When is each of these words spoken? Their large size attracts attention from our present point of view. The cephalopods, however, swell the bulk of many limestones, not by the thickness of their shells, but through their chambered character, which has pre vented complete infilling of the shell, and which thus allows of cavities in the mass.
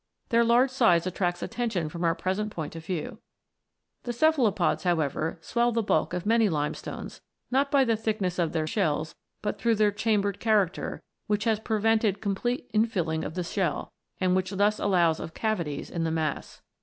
Their 0.29 0.43
large 0.43 0.71
size 0.71 1.05
attracts 1.05 1.43
attention 1.43 1.87
from 1.87 2.03
our 2.03 2.15
present 2.15 2.49
point 2.51 2.75
of 2.75 2.83
view. 2.83 3.19
The 4.01 4.11
cephalopods, 4.13 4.81
however, 4.81 5.37
swell 5.41 5.71
the 5.71 5.83
bulk 5.83 6.13
of 6.15 6.25
many 6.25 6.49
limestones, 6.49 7.21
not 7.51 7.69
by 7.69 7.83
the 7.83 7.95
thickness 7.95 8.39
of 8.39 8.51
their 8.51 8.65
shells, 8.65 9.13
but 9.43 9.59
through 9.59 9.75
their 9.75 9.91
chambered 9.91 10.39
character, 10.39 11.03
which 11.27 11.43
has 11.43 11.59
pre 11.59 11.79
vented 11.79 12.19
complete 12.19 12.67
infilling 12.73 13.23
of 13.23 13.35
the 13.35 13.43
shell, 13.43 13.93
and 14.19 14.35
which 14.35 14.49
thus 14.49 14.79
allows 14.79 15.19
of 15.19 15.35
cavities 15.35 15.91
in 15.91 16.03
the 16.03 16.09
mass. 16.09 16.63